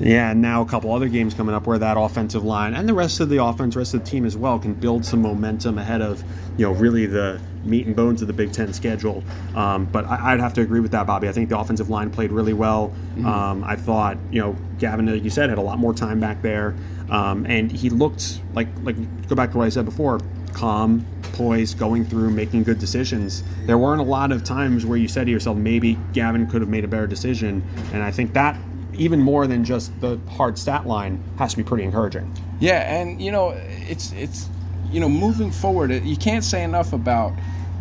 Yeah, 0.00 0.30
and 0.30 0.40
now 0.40 0.62
a 0.62 0.66
couple 0.66 0.92
other 0.92 1.08
games 1.08 1.34
coming 1.34 1.54
up 1.54 1.66
where 1.66 1.78
that 1.78 1.98
offensive 1.98 2.42
line 2.42 2.74
and 2.74 2.88
the 2.88 2.94
rest 2.94 3.20
of 3.20 3.28
the 3.28 3.42
offense, 3.42 3.76
rest 3.76 3.92
of 3.92 4.02
the 4.02 4.10
team 4.10 4.24
as 4.24 4.36
well, 4.36 4.58
can 4.58 4.72
build 4.72 5.04
some 5.04 5.20
momentum 5.20 5.78
ahead 5.78 6.00
of, 6.00 6.24
you 6.56 6.64
know, 6.64 6.72
really 6.72 7.04
the 7.04 7.40
meat 7.64 7.86
and 7.86 7.94
bones 7.94 8.22
of 8.22 8.26
the 8.26 8.32
Big 8.32 8.52
Ten 8.52 8.72
schedule. 8.72 9.22
Um, 9.54 9.84
but 9.84 10.06
I, 10.06 10.32
would 10.32 10.40
have 10.40 10.54
to 10.54 10.62
agree 10.62 10.80
with 10.80 10.92
that, 10.92 11.06
Bobby. 11.06 11.28
I 11.28 11.32
think 11.32 11.50
the 11.50 11.58
offensive 11.58 11.90
line 11.90 12.10
played 12.10 12.32
really 12.32 12.54
well. 12.54 12.88
Mm-hmm. 12.88 13.26
Um, 13.26 13.64
I 13.64 13.76
thought, 13.76 14.16
you 14.30 14.40
know, 14.40 14.56
Gavin, 14.78 15.06
like 15.06 15.22
you 15.22 15.30
said, 15.30 15.50
had 15.50 15.58
a 15.58 15.62
lot 15.62 15.78
more 15.78 15.92
time 15.92 16.18
back 16.18 16.40
there, 16.40 16.74
um, 17.10 17.44
and 17.46 17.70
he 17.70 17.90
looked 17.90 18.40
like 18.54 18.68
like 18.82 18.96
go 19.28 19.34
back 19.34 19.52
to 19.52 19.58
what 19.58 19.66
I 19.66 19.68
said 19.68 19.84
before, 19.84 20.20
calm, 20.54 21.04
poised, 21.32 21.78
going 21.78 22.06
through, 22.06 22.30
making 22.30 22.62
good 22.62 22.78
decisions. 22.78 23.42
There 23.66 23.76
weren't 23.76 24.00
a 24.00 24.04
lot 24.04 24.32
of 24.32 24.44
times 24.44 24.86
where 24.86 24.96
you 24.96 25.08
said 25.08 25.26
to 25.26 25.30
yourself, 25.30 25.58
maybe 25.58 25.98
Gavin 26.14 26.46
could 26.46 26.62
have 26.62 26.70
made 26.70 26.84
a 26.84 26.88
better 26.88 27.06
decision, 27.06 27.62
and 27.92 28.02
I 28.02 28.10
think 28.10 28.32
that 28.32 28.56
even 28.94 29.20
more 29.20 29.46
than 29.46 29.64
just 29.64 29.98
the 30.00 30.18
hard 30.30 30.58
stat 30.58 30.86
line 30.86 31.22
has 31.38 31.52
to 31.52 31.56
be 31.56 31.62
pretty 31.62 31.84
encouraging. 31.84 32.32
Yeah, 32.60 32.94
and 32.94 33.20
you 33.20 33.32
know, 33.32 33.50
it's 33.56 34.12
it's 34.12 34.48
you 34.90 35.00
know, 35.00 35.08
moving 35.08 35.50
forward, 35.50 35.90
you 36.04 36.16
can't 36.16 36.44
say 36.44 36.64
enough 36.64 36.92
about 36.92 37.32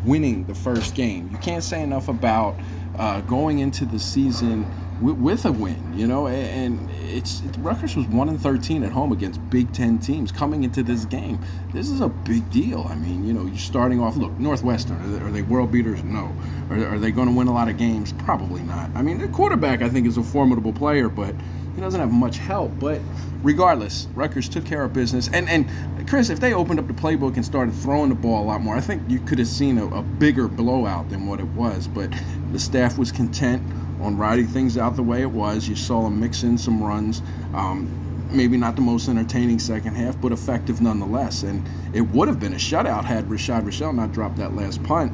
winning 0.05 0.45
the 0.45 0.55
first 0.55 0.95
game. 0.95 1.29
You 1.31 1.37
can't 1.39 1.63
say 1.63 1.81
enough 1.81 2.07
about 2.07 2.55
uh, 2.97 3.21
going 3.21 3.59
into 3.59 3.85
the 3.85 3.99
season 3.99 4.69
with, 5.01 5.17
with, 5.17 5.45
a 5.45 5.51
win. 5.51 5.97
You 5.97 6.07
know, 6.07 6.27
and 6.27 6.89
it's 6.91 7.41
it, 7.41 7.57
Rutgers 7.59 7.95
was 7.95 8.05
one 8.07 8.29
and 8.29 8.39
thirteen 8.39 8.83
at 8.83 8.91
home 8.91 9.11
against 9.11 9.47
Big 9.49 9.71
Ten 9.73 9.99
teams 9.99 10.31
coming 10.31 10.63
into 10.63 10.83
this 10.83 11.05
game. 11.05 11.39
This 11.73 11.89
is 11.89 12.01
a 12.01 12.09
big 12.09 12.49
deal. 12.51 12.85
I 12.89 12.95
mean, 12.95 13.25
you 13.25 13.33
know, 13.33 13.45
you're 13.45 13.57
starting 13.57 13.99
off. 13.99 14.15
Look, 14.17 14.37
Northwestern 14.39 14.97
are 15.01 15.07
they, 15.07 15.25
are 15.25 15.31
they 15.31 15.41
world 15.41 15.71
beaters? 15.71 16.03
No. 16.03 16.33
Are, 16.69 16.95
are 16.95 16.99
they 16.99 17.11
going 17.11 17.27
to 17.27 17.33
win 17.33 17.47
a 17.47 17.53
lot 17.53 17.69
of 17.69 17.77
games? 17.77 18.13
Probably 18.13 18.61
not. 18.61 18.89
I 18.95 19.01
mean, 19.01 19.17
the 19.19 19.27
quarterback 19.27 19.81
I 19.81 19.89
think 19.89 20.07
is 20.07 20.17
a 20.17 20.23
formidable 20.23 20.73
player, 20.73 21.09
but 21.09 21.35
he 21.75 21.81
doesn't 21.81 21.99
have 21.99 22.11
much 22.11 22.37
help. 22.37 22.71
But 22.79 22.99
regardless, 23.41 24.07
Rutgers 24.13 24.49
took 24.49 24.65
care 24.65 24.83
of 24.83 24.93
business. 24.93 25.29
And 25.33 25.49
and 25.49 25.67
Chris, 26.07 26.29
if 26.29 26.39
they 26.39 26.53
opened 26.53 26.79
up 26.79 26.87
the 26.87 26.93
playbook 26.93 27.35
and 27.35 27.45
started 27.45 27.73
throwing 27.75 28.09
the 28.09 28.15
ball 28.15 28.43
a 28.43 28.45
lot 28.45 28.61
more, 28.61 28.75
I 28.75 28.81
think 28.81 29.03
you 29.09 29.19
could 29.19 29.39
have 29.39 29.47
seen 29.47 29.77
a, 29.77 29.85
a 29.87 30.01
bigger 30.01 30.47
blowout 30.47 31.09
than 31.09 31.27
what 31.27 31.39
it 31.39 31.47
was. 31.47 31.87
But 31.87 32.11
the 32.51 32.59
staff 32.59 32.97
was 32.97 33.11
content 33.11 33.63
on 34.01 34.17
riding 34.17 34.47
things 34.47 34.77
out 34.77 34.95
the 34.95 35.03
way 35.03 35.21
it 35.21 35.31
was. 35.31 35.67
You 35.67 35.75
saw 35.75 36.03
them 36.03 36.19
mix 36.19 36.43
in 36.43 36.57
some 36.57 36.83
runs. 36.83 37.21
Um, 37.53 37.87
maybe 38.31 38.57
not 38.57 38.75
the 38.75 38.81
most 38.81 39.07
entertaining 39.09 39.59
second 39.59 39.95
half, 39.95 40.19
but 40.21 40.31
effective 40.31 40.81
nonetheless. 40.81 41.43
And 41.43 41.67
it 41.93 42.01
would 42.01 42.27
have 42.27 42.39
been 42.39 42.53
a 42.53 42.57
shutout 42.57 43.05
had 43.05 43.25
Rashad 43.25 43.65
Rochelle 43.65 43.93
not 43.93 44.11
dropped 44.11 44.37
that 44.37 44.55
last 44.55 44.83
punt. 44.83 45.11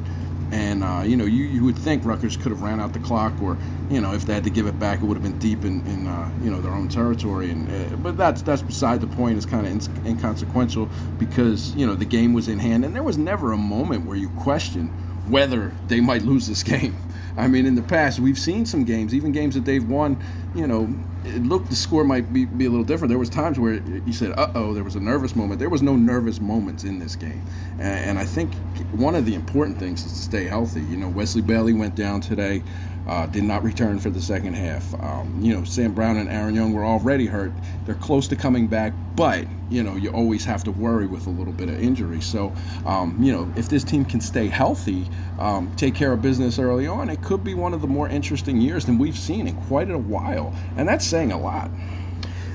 And 0.52 0.84
uh, 0.84 1.02
you 1.04 1.16
know, 1.16 1.24
you, 1.24 1.44
you 1.44 1.64
would 1.64 1.76
think 1.76 2.04
Rutgers 2.04 2.36
could 2.36 2.52
have 2.52 2.62
ran 2.62 2.78
out 2.78 2.92
the 2.92 3.00
clock, 3.00 3.32
or 3.42 3.58
you 3.90 4.00
know, 4.00 4.14
if 4.14 4.26
they 4.26 4.34
had 4.34 4.44
to 4.44 4.50
give 4.50 4.68
it 4.68 4.78
back, 4.78 5.00
it 5.00 5.04
would 5.04 5.16
have 5.16 5.22
been 5.22 5.38
deep 5.40 5.64
in, 5.64 5.84
in 5.88 6.06
uh, 6.06 6.30
you 6.40 6.50
know 6.50 6.60
their 6.60 6.70
own 6.70 6.88
territory. 6.88 7.50
And 7.50 7.68
uh, 7.68 7.96
but 7.96 8.16
that's 8.16 8.42
that's 8.42 8.62
beside 8.62 9.00
the 9.00 9.08
point. 9.08 9.36
It's 9.36 9.46
kind 9.46 9.66
of 9.66 9.72
in, 9.72 10.06
inconsequential 10.06 10.88
because 11.18 11.74
you 11.74 11.84
know 11.84 11.96
the 11.96 12.04
game 12.04 12.32
was 12.32 12.46
in 12.46 12.60
hand, 12.60 12.84
and 12.84 12.94
there 12.94 13.02
was 13.02 13.18
never 13.18 13.52
a 13.52 13.56
moment 13.56 14.06
where 14.06 14.16
you 14.16 14.28
questioned 14.30 14.88
whether 15.28 15.72
they 15.88 16.00
might 16.00 16.22
lose 16.22 16.46
this 16.46 16.62
game. 16.74 16.94
I 17.36 17.48
mean, 17.48 17.66
in 17.66 17.74
the 17.74 17.82
past, 17.82 18.18
we've 18.18 18.38
seen 18.38 18.64
some 18.64 18.84
games, 18.84 19.14
even 19.14 19.32
games 19.32 19.54
that 19.54 19.64
they've 19.64 19.86
won. 19.86 20.18
You 20.56 20.66
know, 20.66 20.88
it 21.24 21.42
looked 21.42 21.68
the 21.68 21.76
score 21.76 22.04
might 22.04 22.32
be, 22.32 22.46
be 22.46 22.66
a 22.66 22.70
little 22.70 22.84
different. 22.84 23.10
There 23.10 23.18
was 23.18 23.28
times 23.28 23.58
where 23.58 23.74
you 23.74 24.12
said, 24.12 24.32
"Uh 24.38 24.50
oh," 24.54 24.72
there 24.72 24.84
was 24.84 24.96
a 24.96 25.00
nervous 25.00 25.36
moment. 25.36 25.60
There 25.60 25.68
was 25.68 25.82
no 25.82 25.96
nervous 25.96 26.40
moments 26.40 26.84
in 26.84 26.98
this 26.98 27.14
game, 27.14 27.44
and, 27.72 28.10
and 28.10 28.18
I 28.18 28.24
think 28.24 28.54
one 28.92 29.14
of 29.14 29.26
the 29.26 29.34
important 29.34 29.78
things 29.78 30.04
is 30.04 30.12
to 30.12 30.18
stay 30.18 30.44
healthy. 30.44 30.80
You 30.80 30.96
know, 30.96 31.08
Wesley 31.08 31.42
Bailey 31.42 31.74
went 31.74 31.94
down 31.94 32.20
today 32.20 32.62
uh, 33.06 33.26
did 33.26 33.44
not 33.44 33.62
return 33.62 33.98
for 33.98 34.10
the 34.10 34.20
second 34.20 34.54
half. 34.54 34.92
Um, 35.00 35.38
you 35.40 35.54
know, 35.54 35.64
Sam 35.64 35.92
Brown 35.92 36.16
and 36.16 36.28
Aaron 36.28 36.54
Young 36.54 36.72
were 36.72 36.84
already 36.84 37.26
hurt. 37.26 37.52
They're 37.84 37.94
close 37.94 38.26
to 38.28 38.36
coming 38.36 38.66
back, 38.66 38.92
but 39.14 39.46
you 39.70 39.82
know, 39.82 39.96
you 39.96 40.10
always 40.10 40.44
have 40.44 40.62
to 40.64 40.70
worry 40.70 41.06
with 41.06 41.26
a 41.26 41.30
little 41.30 41.52
bit 41.52 41.68
of 41.68 41.80
injury. 41.80 42.20
So, 42.20 42.52
um, 42.84 43.16
you 43.20 43.32
know, 43.32 43.52
if 43.56 43.68
this 43.68 43.82
team 43.84 44.04
can 44.04 44.20
stay 44.20 44.46
healthy, 44.46 45.08
um, 45.38 45.72
take 45.76 45.94
care 45.94 46.12
of 46.12 46.22
business 46.22 46.58
early 46.58 46.86
on, 46.86 47.08
it 47.10 47.22
could 47.22 47.42
be 47.42 47.54
one 47.54 47.74
of 47.74 47.80
the 47.80 47.86
more 47.86 48.08
interesting 48.08 48.60
years 48.60 48.84
than 48.84 48.98
we've 48.98 49.18
seen 49.18 49.48
in 49.48 49.56
quite 49.62 49.90
a 49.90 49.98
while, 49.98 50.45
and 50.76 50.88
that's 50.88 51.06
saying 51.06 51.32
a 51.32 51.38
lot. 51.38 51.70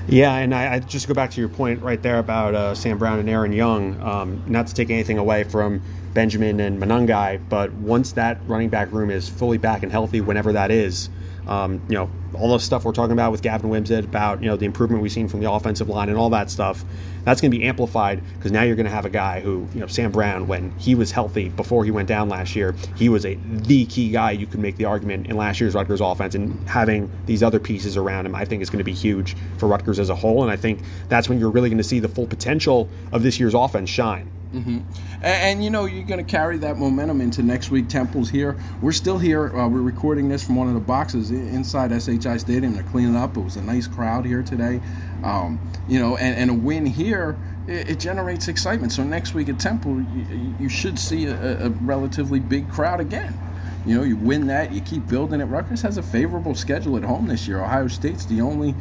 Yeah, 0.08 0.34
and 0.34 0.54
I, 0.54 0.74
I, 0.74 0.78
just 0.80 1.06
go 1.06 1.14
back 1.14 1.30
to 1.30 1.40
your 1.40 1.48
point 1.48 1.80
right 1.80 2.02
there 2.02 2.18
about 2.18 2.54
uh, 2.54 2.74
Sam 2.74 2.98
Brown 2.98 3.20
and 3.20 3.30
Aaron 3.30 3.52
Young. 3.52 4.00
Um, 4.02 4.42
not 4.48 4.66
to 4.66 4.74
take 4.74 4.90
anything 4.90 5.16
away 5.16 5.44
from 5.44 5.80
Benjamin 6.12 6.58
and 6.58 6.82
Monangai, 6.82 7.40
but 7.48 7.72
once 7.74 8.12
that 8.12 8.38
running 8.46 8.68
back 8.68 8.90
room 8.90 9.10
is 9.10 9.28
fully 9.28 9.58
back 9.58 9.84
and 9.84 9.92
healthy, 9.92 10.20
whenever 10.20 10.52
that 10.52 10.70
is, 10.72 11.08
um, 11.46 11.82
you 11.88 11.96
know, 11.96 12.10
all 12.34 12.52
the 12.52 12.58
stuff 12.58 12.84
we're 12.84 12.92
talking 12.92 13.12
about 13.12 13.32
with 13.32 13.42
Gavin 13.42 13.70
Wimsatt 13.70 14.04
about 14.04 14.42
you 14.42 14.48
know 14.48 14.56
the 14.56 14.64
improvement 14.64 15.02
we've 15.02 15.12
seen 15.12 15.28
from 15.28 15.40
the 15.40 15.50
offensive 15.50 15.88
line 15.88 16.08
and 16.08 16.16
all 16.16 16.30
that 16.30 16.50
stuff, 16.50 16.84
that's 17.24 17.40
going 17.40 17.50
to 17.50 17.58
be 17.58 17.64
amplified 17.64 18.22
because 18.34 18.52
now 18.52 18.62
you're 18.62 18.76
going 18.76 18.86
to 18.86 18.92
have 18.92 19.04
a 19.04 19.10
guy 19.10 19.40
who 19.40 19.66
you 19.74 19.80
know 19.80 19.86
Sam 19.86 20.10
Brown 20.10 20.46
when 20.46 20.70
he 20.78 20.94
was 20.94 21.10
healthy 21.10 21.48
before 21.50 21.84
he 21.84 21.90
went 21.90 22.08
down 22.08 22.28
last 22.28 22.56
year, 22.56 22.74
he 22.96 23.08
was 23.08 23.26
a 23.26 23.34
the 23.44 23.84
key 23.86 24.10
guy. 24.10 24.30
You 24.30 24.46
could 24.46 24.60
make 24.60 24.76
the 24.76 24.84
argument 24.84 25.26
in 25.26 25.36
last 25.36 25.60
year's 25.60 25.74
Rutgers 25.74 26.00
offense, 26.00 26.34
and 26.34 26.68
having 26.68 27.10
these 27.26 27.42
other 27.42 27.58
pieces 27.58 27.96
around 27.96 28.26
him, 28.26 28.34
I 28.34 28.44
think 28.44 28.62
is 28.62 28.70
going 28.70 28.78
to 28.78 28.84
be 28.84 28.94
huge 28.94 29.36
for 29.58 29.66
Rutgers 29.66 29.98
as 29.98 30.08
a 30.08 30.14
whole. 30.14 30.42
And 30.42 30.50
I 30.50 30.56
think 30.56 30.80
that's 31.08 31.28
when 31.28 31.38
you're 31.38 31.50
really 31.50 31.68
going 31.68 31.78
to 31.78 31.84
see 31.84 32.00
the 32.00 32.08
full 32.08 32.26
potential 32.26 32.88
of 33.12 33.22
this 33.22 33.38
year's 33.38 33.54
offense 33.54 33.90
shine. 33.90 34.30
Mm-hmm. 34.52 34.78
And, 35.14 35.24
and, 35.24 35.64
you 35.64 35.70
know 35.70 35.86
you're 35.86 36.04
going 36.04 36.22
to 36.22 36.30
carry 36.30 36.58
that 36.58 36.76
momentum 36.76 37.22
into 37.22 37.42
next 37.42 37.70
week. 37.70 37.88
Temple's 37.88 38.28
here. 38.28 38.58
We're 38.82 38.92
still 38.92 39.18
here. 39.18 39.56
Uh, 39.56 39.66
we're 39.66 39.80
recording 39.80 40.28
this 40.28 40.44
from 40.44 40.56
one 40.56 40.68
of 40.68 40.74
the 40.74 40.80
boxes 40.80 41.30
inside 41.30 41.90
SHI 41.90 42.36
Stadium. 42.36 42.74
They're 42.74 42.82
cleaning 42.84 43.16
up. 43.16 43.36
It 43.36 43.40
was 43.40 43.56
a 43.56 43.62
nice 43.62 43.86
crowd 43.86 44.26
here 44.26 44.42
today. 44.42 44.80
Um, 45.24 45.58
you 45.88 45.98
know, 45.98 46.16
and, 46.16 46.36
and, 46.36 46.50
a 46.50 46.54
win 46.54 46.84
here 46.84 47.38
it, 47.66 47.90
it, 47.90 48.00
generates 48.00 48.48
excitement. 48.48 48.92
So 48.92 49.04
next 49.04 49.34
week 49.34 49.48
at 49.48 49.58
Temple, 49.58 50.00
you, 50.14 50.54
you 50.58 50.68
should 50.68 50.98
see 50.98 51.26
a, 51.26 51.66
a, 51.66 51.70
relatively 51.70 52.40
big 52.40 52.68
crowd 52.68 53.00
again. 53.00 53.38
You 53.86 53.96
know, 53.96 54.02
you 54.02 54.16
win 54.16 54.46
that, 54.48 54.72
you 54.72 54.80
keep 54.80 55.06
building 55.08 55.40
it. 55.40 55.44
Rutgers 55.44 55.80
has 55.82 55.96
a 55.96 56.02
favorable 56.02 56.54
schedule 56.54 56.96
at 56.96 57.04
home 57.04 57.26
this 57.26 57.48
year. 57.48 57.62
Ohio 57.62 57.88
State's 57.88 58.26
the 58.26 58.40
only 58.40 58.74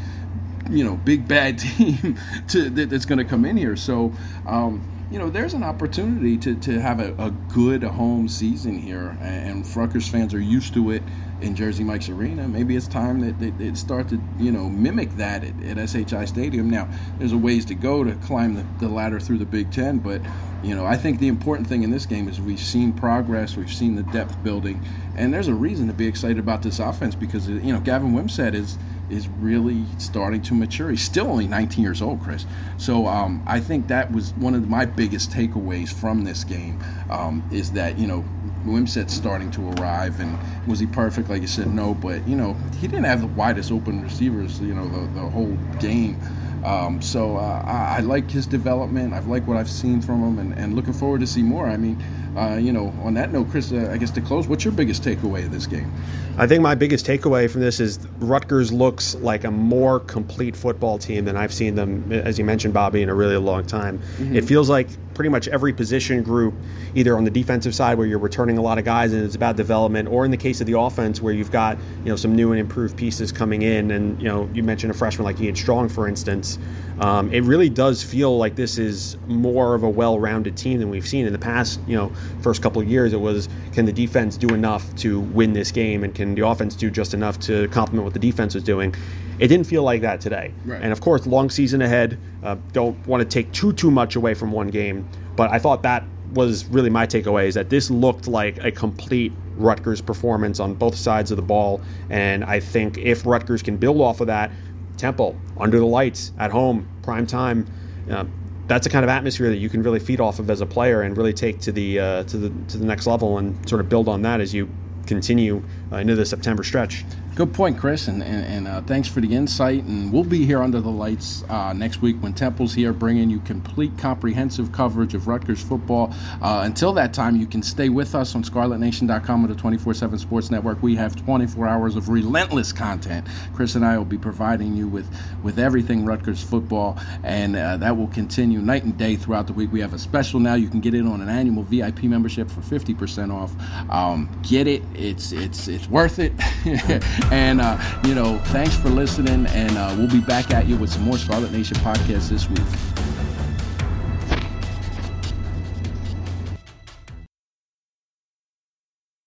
you 0.70 0.84
know 0.84 0.96
big 0.96 1.28
bad 1.28 1.60
team 1.78 2.18
to, 2.50 2.70
that, 2.70 2.90
that's 2.90 3.06
going 3.06 3.20
to 3.20 3.26
come 3.26 3.46
in 3.46 3.58
here. 3.58 3.76
So 3.76 4.14
um, 4.48 4.84
you 5.12 5.20
know, 5.20 5.30
there's 5.30 5.54
an 5.54 5.64
opportunity 5.64 6.38
to, 6.38 6.56
to 6.56 6.80
have 6.80 7.02
a, 7.02 7.14
a 7.22 7.32
good 7.54 7.84
home 7.84 8.30
season 8.30 8.80
here, 8.80 9.18
and, 9.20 9.66
and 9.66 9.76
Rutgers 9.76 10.08
fans 10.08 10.34
are 10.34 10.40
used 10.40 10.74
to 10.76 10.92
it 10.92 11.04
in 11.42 11.54
Jersey 11.54 11.84
Mike's 11.84 12.08
Arena. 12.08 12.48
Maybe 12.48 12.78
it's 12.78 12.88
time 12.88 13.20
that 13.20 13.38
they, 13.38 13.50
they 13.50 13.74
start 13.74 14.08
to, 14.10 14.22
you 14.40 14.54
know, 14.54 14.70
mimic 14.70 15.12
that 15.18 15.44
at, 15.44 15.78
at, 15.78 15.90
SHI 15.90 16.26
Stadium. 16.26 16.70
Now, 16.70 16.88
there's 17.20 17.34
a 17.34 17.38
ways 17.38 17.66
to 17.66 17.76
go 17.76 18.06
to 18.06 18.14
climb 18.16 18.54
the, 18.54 18.66
the 18.80 18.88
ladder 18.88 19.20
through 19.20 19.40
the 19.40 19.46
Big 19.46 19.70
Ten, 19.70 20.00
but, 20.00 20.22
you 20.64 20.76
know, 20.76 20.86
I 20.86 20.96
think 20.96 21.20
the 21.20 21.28
important 21.28 21.68
thing 21.68 21.84
in 21.84 21.92
this 21.92 22.06
game 22.06 22.30
is 22.30 22.40
we've 22.40 22.58
seen 22.58 22.94
progress, 22.94 23.58
we've 23.58 23.74
seen 23.74 23.96
the 23.96 24.04
depth 24.04 24.42
building, 24.44 24.82
and 25.18 25.34
there's 25.34 25.50
a 25.50 25.54
reason 25.54 25.88
to 25.88 25.94
be 25.94 26.08
excited 26.08 26.40
about 26.40 26.62
this 26.62 26.80
offense 26.80 27.16
because, 27.16 27.50
you 27.50 27.74
know, 27.74 27.82
Gavin 27.82 28.14
Wimsatt 28.14 28.54
is– 28.54 28.78
is 29.12 29.28
really 29.28 29.84
starting 29.98 30.42
to 30.44 30.54
mature. 30.54 30.90
He's 30.90 31.04
still 31.04 31.28
only 31.28 31.48
19 31.48 31.84
years 31.84 32.02
old, 32.02 32.22
Chris. 32.22 32.46
So 32.78 33.08
um, 33.08 33.44
I 33.46 33.60
think 33.60 33.88
that 33.88 34.12
was 34.12 34.34
one 34.34 34.56
of 34.56 34.70
my 34.70 34.86
biggest 34.86 35.32
takeaways 35.32 35.92
from 35.92 36.24
this 36.24 36.44
game 36.44 36.82
um, 37.10 37.48
is 37.52 37.72
that 37.74 37.98
you 37.98 38.08
know 38.08 38.24
Wimsatt's 38.66 39.14
starting 39.14 39.52
to 39.52 39.70
arrive, 39.72 40.20
and 40.20 40.38
was 40.68 40.80
he 40.80 40.86
perfect? 40.86 41.30
Like 41.30 41.42
you 41.42 41.48
said, 41.48 41.68
no, 41.74 41.94
but 41.94 42.28
you 42.28 42.36
know 42.36 42.56
he 42.80 42.88
didn't 42.88 43.06
have 43.06 43.22
the 43.22 43.28
widest 43.28 43.72
open 43.72 44.02
receivers, 44.02 44.60
you 44.60 44.74
know, 44.74 44.88
the, 44.88 45.20
the 45.20 45.30
whole 45.30 45.58
game. 45.80 46.20
Um, 46.64 47.02
so 47.02 47.38
uh, 47.38 47.64
I, 47.66 47.98
I, 47.98 48.00
like 48.02 48.30
his 48.30 48.46
development. 48.46 49.14
I've 49.14 49.26
liked 49.28 49.48
what 49.48 49.58
I've 49.58 49.70
seen 49.70 50.00
from 50.00 50.22
him, 50.22 50.38
and, 50.38 50.58
and 50.60 50.76
looking 50.76 50.94
forward 50.94 51.22
to 51.22 51.28
see 51.28 51.42
more. 51.42 51.66
I 51.66 51.76
mean, 51.76 52.02
uh, 52.38 52.56
you 52.56 52.72
know, 52.72 52.94
on 53.04 53.14
that 53.16 53.34
note, 53.34 53.50
Chris, 53.50 53.72
uh, 53.72 53.90
I 53.92 53.98
guess 53.98 54.12
to 54.12 54.22
close, 54.22 54.48
what's 54.48 54.64
your 54.64 54.74
biggest 54.74 55.04
takeaway 55.04 55.46
of 55.46 55.52
this 55.52 55.68
game? 55.68 55.92
I 56.38 56.48
think 56.48 56.62
my 56.62 56.76
biggest 56.76 57.06
takeaway 57.06 57.50
from 57.50 57.60
this 57.62 57.80
is 57.80 58.00
Rutgers 58.20 58.72
looks 58.72 59.16
like 59.16 59.44
a 59.44 59.52
more 59.52 60.00
complete 60.00 60.56
football 60.56 60.98
team 60.98 61.26
than 61.26 61.36
I've 61.36 61.54
seen 61.54 61.76
them, 61.76 62.10
as 62.12 62.40
you 62.40 62.46
mentioned, 62.46 62.74
Bobby, 62.74 63.02
in 63.02 63.10
a 63.10 63.14
really 63.14 63.36
long 63.36 63.66
time. 63.66 64.00
Mm-hmm. 64.00 64.38
It 64.38 64.46
feels 64.46 64.70
like 64.70 64.88
pretty 65.14 65.30
much 65.30 65.48
every 65.50 65.74
position 65.74 66.24
group, 66.24 66.54
either 66.96 67.18
on 67.18 67.26
the 67.26 67.30
defensive 67.30 67.76
side 67.76 67.98
where 67.98 68.08
you're 68.08 68.18
returning 68.18 68.58
a 68.58 68.62
lot 68.62 68.78
of 68.78 68.86
guys 68.86 69.12
and 69.14 69.24
it's 69.24 69.36
about 69.36 69.58
development, 69.58 70.08
or 70.08 70.24
in 70.26 70.32
the 70.32 70.38
case 70.38 70.62
of 70.62 70.68
the 70.68 70.80
offense 70.80 71.22
where 71.22 71.34
you've 71.34 71.52
got 71.52 71.78
you 72.04 72.10
know 72.10 72.16
some 72.16 72.36
new 72.36 72.52
and 72.52 72.60
improved 72.60 72.98
pieces 72.98 73.32
coming 73.32 73.62
in. 73.62 73.92
And 73.92 74.20
you 74.22 74.28
know 74.28 74.50
you 74.54 74.64
mentioned 74.64 74.92
a 74.92 74.94
freshman 74.94 75.26
like 75.26 75.40
Ian 75.42 75.56
Strong, 75.56 75.90
for 75.90 76.08
instance. 76.08 76.58
Um, 77.00 77.34
it 77.34 77.44
really 77.44 77.70
does 77.70 78.04
feel 78.04 78.38
like 78.38 78.56
this 78.56 78.78
is 78.78 79.18
more 79.28 79.74
of 79.74 79.84
a 79.84 79.90
well-rounded 79.90 80.56
team 80.56 80.80
than 80.80 80.90
we've 80.90 81.08
seen 81.08 81.26
in 81.26 81.34
the 81.34 81.40
past. 81.40 81.80
You 81.88 81.98
know, 81.98 82.12
first 82.42 82.62
couple 82.62 82.82
of 82.82 82.88
years 82.88 83.14
it 83.14 83.20
was 83.20 83.50
can 83.74 83.86
the 83.86 83.94
defense 83.94 84.38
do 84.38 84.54
enough 84.54 84.96
to 84.98 85.20
win 85.20 85.54
this 85.54 85.72
game, 85.72 86.04
and 86.04 86.14
can 86.14 86.36
the 86.36 86.46
offense 86.46 86.76
do 86.76 86.90
just 86.90 87.14
enough 87.14 87.40
to 87.42 87.68
complement 87.70 88.04
what 88.04 88.14
the 88.14 88.20
defense 88.20 88.56
was 88.56 88.64
doing? 88.64 88.94
It 89.40 89.48
didn't 89.48 89.66
feel 89.66 89.84
like 89.84 90.02
that 90.02 90.22
today. 90.22 90.54
Right. 90.66 90.82
And 90.82 90.92
of 90.92 91.02
course, 91.02 91.26
long 91.26 91.50
season 91.50 91.82
ahead. 91.82 92.20
Uh, 92.44 92.58
don't 92.74 92.96
want 93.08 93.22
to 93.22 93.28
take 93.28 93.52
too 93.52 93.74
too 93.74 93.92
much 93.92 94.16
away 94.16 94.34
from 94.34 94.52
one 94.52 94.68
game, 94.68 95.08
but 95.36 95.52
I 95.52 95.60
thought 95.60 95.84
that 95.84 96.04
was 96.34 96.66
really 96.66 96.90
my 96.90 97.06
takeaway 97.06 97.48
is 97.48 97.56
that 97.56 97.70
this 97.70 97.92
looked 97.92 98.28
like 98.28 98.64
a 98.64 98.72
complete 98.72 99.34
Rutgers 99.58 100.02
performance 100.02 100.60
on 100.60 100.74
both 100.74 100.96
sides 100.96 101.32
of 101.32 101.38
the 101.38 101.44
ball. 101.44 101.82
And 102.10 102.44
I 102.44 102.60
think 102.60 102.98
if 102.98 103.26
Rutgers 103.26 103.62
can 103.62 103.78
build 103.78 104.00
off 104.00 104.22
of 104.22 104.28
that, 104.28 104.52
Temple 104.98 105.36
under 105.58 105.80
the 105.80 105.86
lights 105.86 106.32
at 106.38 106.52
home, 106.52 106.88
prime 107.02 107.26
time. 107.26 107.66
Uh, 108.10 108.26
that's 108.68 108.86
the 108.86 108.90
kind 108.90 109.04
of 109.04 109.10
atmosphere 109.10 109.50
that 109.50 109.58
you 109.58 109.70
can 109.70 109.84
really 109.84 110.00
feed 110.00 110.22
off 110.22 110.40
of 110.40 110.50
as 110.50 110.62
a 110.62 110.66
player 110.66 111.02
and 111.02 111.18
really 111.18 111.34
take 111.34 111.60
to 111.62 111.72
the 111.72 112.00
uh, 112.00 112.24
to 112.26 112.38
the 112.38 112.50
to 112.70 112.78
the 112.78 112.86
next 112.86 113.08
level 113.08 113.38
and 113.38 113.68
sort 113.68 113.82
of 113.82 113.90
build 113.90 114.08
on 114.08 114.22
that 114.22 114.40
as 114.40 114.54
you 114.54 114.70
continue 115.08 115.64
uh, 115.92 115.98
into 115.98 116.16
the 116.16 116.26
September 116.26 116.64
stretch. 116.64 117.04
Good 117.34 117.54
point, 117.54 117.78
Chris, 117.78 118.10
and, 118.10 118.22
and, 118.22 118.46
and 118.46 118.68
uh, 118.68 118.82
thanks 118.82 119.08
for 119.08 119.22
the 119.22 119.34
insight. 119.34 119.86
And 119.86 120.12
we'll 120.12 120.26
be 120.26 120.46
here 120.46 120.62
under 120.62 120.82
the 120.82 120.90
lights 120.90 121.46
uh, 121.48 121.72
next 121.72 122.02
week 122.02 122.18
when 122.18 122.34
Temple's 122.34 122.74
here, 122.74 122.92
bringing 122.92 123.30
you 123.30 123.40
complete, 123.40 123.98
comprehensive 123.98 124.74
coverage 124.74 125.14
of 125.14 125.28
Rutgers 125.28 125.64
football. 125.64 126.14
Uh, 126.42 126.64
until 126.66 126.92
that 126.94 127.14
time, 127.14 127.38
you 127.38 127.48
can 127.48 127.64
stay 127.64 127.88
with 127.88 128.16
us 128.16 128.36
on 128.36 128.44
ScarletNation.com 128.44 129.46
or 129.46 129.48
the 129.48 129.56
24/7 129.56 130.20
Sports 130.20 130.52
Network. 130.52 130.84
We 130.84 130.94
have 130.98 131.16
24 131.16 131.68
hours 131.68 131.96
of 131.96 132.10
relentless 132.10 132.74
content. 132.74 133.26
Chris 133.54 133.76
and 133.76 133.86
I 133.86 133.98
will 133.98 134.04
be 134.04 134.18
providing 134.18 134.76
you 134.76 134.90
with 134.90 135.08
with 135.42 135.58
everything 135.58 136.04
Rutgers 136.04 136.44
football, 136.44 137.00
and 137.24 137.56
uh, 137.56 137.78
that 137.78 137.96
will 137.96 138.08
continue 138.08 138.60
night 138.60 138.84
and 138.84 138.98
day 138.98 139.16
throughout 139.16 139.48
the 139.48 139.54
week. 139.54 139.72
We 139.72 139.80
have 139.80 139.94
a 139.94 140.00
special 140.00 140.42
now. 140.42 140.56
You 140.56 140.68
can 140.68 140.82
get 140.82 140.94
in 140.94 141.08
on 141.08 141.22
an 141.22 141.30
annual 141.30 141.64
VIP 141.64 142.04
membership 142.04 142.52
for 142.52 142.60
50% 142.60 143.34
off. 143.34 143.54
Um, 143.90 144.30
get 144.44 144.68
it. 144.68 144.84
It's 144.94 145.32
it's 145.32 145.70
it's 145.70 145.88
worth 145.88 146.20
it. 146.20 146.34
And, 147.32 147.62
uh, 147.62 147.78
you 148.06 148.16
know, 148.16 148.38
thanks 148.46 148.76
for 148.76 148.90
listening. 148.90 149.46
And 149.48 149.78
uh, 149.78 149.94
we'll 149.98 150.10
be 150.10 150.22
back 150.22 150.52
at 150.52 150.68
you 150.68 150.78
with 150.78 150.92
some 150.92 151.04
more 151.04 151.18
Scarlet 151.18 151.52
Nation 151.52 151.78
podcasts 151.78 152.30
this 152.30 152.50
week. 152.50 153.11